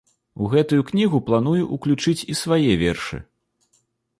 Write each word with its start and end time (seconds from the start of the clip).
У 0.43 0.47
гэтую 0.53 0.81
кнігу 0.87 1.19
планую 1.27 1.63
ўключыць 1.77 2.25
і 2.35 2.39
свае 2.43 2.73
вершы. 2.85 3.17